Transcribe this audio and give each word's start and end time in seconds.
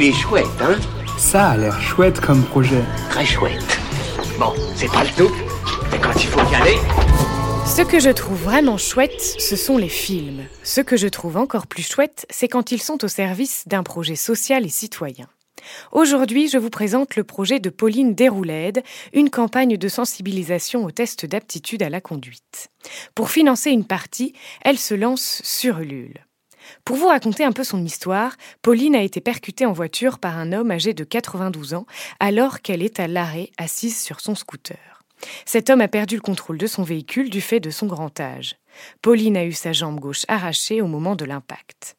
Il 0.00 0.04
est 0.04 0.12
chouette, 0.12 0.46
hein 0.60 0.78
Ça 1.18 1.48
a 1.48 1.56
l'air 1.56 1.80
chouette 1.80 2.20
comme 2.20 2.44
projet. 2.44 2.84
Très 3.10 3.26
chouette. 3.26 3.80
Bon, 4.38 4.52
c'est 4.76 4.86
pas 4.86 5.02
le 5.02 5.10
tout, 5.10 5.34
mais 5.90 5.98
quand 5.98 6.14
il 6.14 6.28
faut 6.28 6.52
y 6.52 6.54
aller... 6.54 6.76
Ce 7.66 7.82
que 7.82 7.98
je 7.98 8.10
trouve 8.10 8.40
vraiment 8.40 8.76
chouette, 8.78 9.20
ce 9.20 9.56
sont 9.56 9.76
les 9.76 9.88
films. 9.88 10.44
Ce 10.62 10.80
que 10.80 10.96
je 10.96 11.08
trouve 11.08 11.36
encore 11.36 11.66
plus 11.66 11.82
chouette, 11.82 12.26
c'est 12.30 12.46
quand 12.46 12.70
ils 12.70 12.80
sont 12.80 13.04
au 13.04 13.08
service 13.08 13.66
d'un 13.66 13.82
projet 13.82 14.14
social 14.14 14.64
et 14.64 14.68
citoyen. 14.68 15.26
Aujourd'hui, 15.90 16.48
je 16.48 16.58
vous 16.58 16.70
présente 16.70 17.16
le 17.16 17.24
projet 17.24 17.58
de 17.58 17.68
Pauline 17.68 18.14
Déroulède, 18.14 18.84
une 19.12 19.30
campagne 19.30 19.76
de 19.76 19.88
sensibilisation 19.88 20.84
aux 20.84 20.92
tests 20.92 21.26
d'aptitude 21.26 21.82
à 21.82 21.90
la 21.90 22.00
conduite. 22.00 22.68
Pour 23.16 23.30
financer 23.30 23.72
une 23.72 23.84
partie, 23.84 24.32
elle 24.62 24.78
se 24.78 24.94
lance 24.94 25.42
sur 25.42 25.80
Ulule. 25.80 26.27
Pour 26.84 26.96
vous 26.96 27.08
raconter 27.08 27.44
un 27.44 27.52
peu 27.52 27.64
son 27.64 27.84
histoire, 27.84 28.36
Pauline 28.62 28.94
a 28.94 29.02
été 29.02 29.20
percutée 29.20 29.66
en 29.66 29.72
voiture 29.72 30.18
par 30.18 30.38
un 30.38 30.52
homme 30.52 30.70
âgé 30.70 30.94
de 30.94 31.04
92 31.04 31.74
ans 31.74 31.86
alors 32.20 32.60
qu'elle 32.60 32.82
est 32.82 33.00
à 33.00 33.08
l'arrêt 33.08 33.50
assise 33.58 34.00
sur 34.00 34.20
son 34.20 34.34
scooter. 34.34 34.78
Cet 35.44 35.70
homme 35.70 35.80
a 35.80 35.88
perdu 35.88 36.14
le 36.16 36.20
contrôle 36.20 36.58
de 36.58 36.66
son 36.66 36.82
véhicule 36.82 37.30
du 37.30 37.40
fait 37.40 37.60
de 37.60 37.70
son 37.70 37.86
grand 37.86 38.20
âge. 38.20 38.56
Pauline 39.02 39.36
a 39.36 39.44
eu 39.44 39.52
sa 39.52 39.72
jambe 39.72 39.98
gauche 39.98 40.24
arrachée 40.28 40.80
au 40.80 40.86
moment 40.86 41.16
de 41.16 41.24
l'impact. 41.24 41.96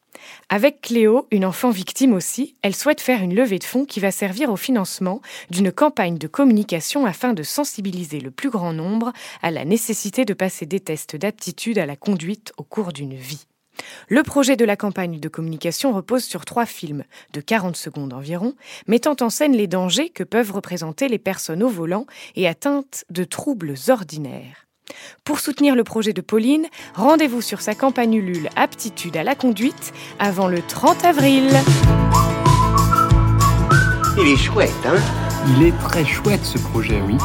Avec 0.48 0.82
Cléo, 0.82 1.26
une 1.30 1.44
enfant 1.44 1.70
victime 1.70 2.12
aussi, 2.12 2.56
elle 2.62 2.74
souhaite 2.74 3.00
faire 3.00 3.22
une 3.22 3.34
levée 3.34 3.58
de 3.58 3.64
fonds 3.64 3.84
qui 3.84 4.00
va 4.00 4.10
servir 4.10 4.50
au 4.50 4.56
financement 4.56 5.20
d'une 5.50 5.72
campagne 5.72 6.18
de 6.18 6.26
communication 6.26 7.06
afin 7.06 7.32
de 7.32 7.42
sensibiliser 7.42 8.20
le 8.20 8.30
plus 8.30 8.50
grand 8.50 8.72
nombre 8.72 9.12
à 9.42 9.50
la 9.50 9.64
nécessité 9.64 10.24
de 10.24 10.34
passer 10.34 10.66
des 10.66 10.80
tests 10.80 11.16
d'aptitude 11.16 11.78
à 11.78 11.86
la 11.86 11.96
conduite 11.96 12.52
au 12.56 12.64
cours 12.64 12.92
d'une 12.92 13.14
vie. 13.14 13.46
Le 14.08 14.22
projet 14.22 14.56
de 14.56 14.64
la 14.64 14.76
campagne 14.76 15.20
de 15.20 15.28
communication 15.28 15.92
repose 15.92 16.24
sur 16.24 16.44
trois 16.44 16.66
films, 16.66 17.04
de 17.32 17.40
40 17.40 17.76
secondes 17.76 18.12
environ, 18.12 18.54
mettant 18.86 19.16
en 19.20 19.30
scène 19.30 19.56
les 19.56 19.66
dangers 19.66 20.08
que 20.10 20.24
peuvent 20.24 20.52
représenter 20.52 21.08
les 21.08 21.18
personnes 21.18 21.62
au 21.62 21.68
volant 21.68 22.06
et 22.36 22.48
atteintes 22.48 23.04
de 23.10 23.24
troubles 23.24 23.74
ordinaires. 23.88 24.66
Pour 25.24 25.38
soutenir 25.38 25.76
le 25.76 25.84
projet 25.84 26.12
de 26.12 26.20
Pauline, 26.20 26.66
rendez-vous 26.94 27.42
sur 27.42 27.60
sa 27.60 27.74
campagne 27.74 28.14
Ulule 28.14 28.48
Aptitude 28.56 29.16
à 29.16 29.22
la 29.22 29.34
conduite 29.34 29.92
avant 30.18 30.48
le 30.48 30.60
30 30.62 31.04
avril. 31.04 31.48
Il 34.18 34.26
est 34.26 34.36
chouette, 34.36 34.70
hein? 34.84 35.00
Il 35.56 35.66
est 35.66 35.78
très 35.78 36.04
chouette 36.04 36.44
ce 36.44 36.58
projet, 36.58 37.00
oui. 37.06 37.16